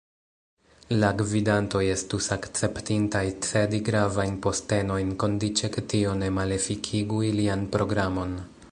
[1.01, 8.39] La gvidantoj estus akceptintaj cedi gravajn postenojn, kondiĉe ke tio ne malefikigu ilian programon.